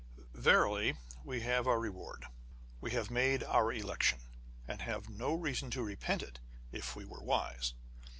"Verily, 0.49 0.95
we 1.23 1.41
have 1.41 1.67
our 1.67 1.79
reward." 1.79 2.25
We 2.79 2.89
have 2.89 3.11
made 3.11 3.43
our 3.43 3.71
election, 3.71 4.21
and 4.67 4.81
have 4.81 5.09
no 5.09 5.35
reason 5.35 5.69
to 5.69 5.83
repent 5.83 6.23
it, 6.23 6.39
if 6.71 6.95
we 6.95 7.05
were 7.05 7.21
wise. 7.21 7.75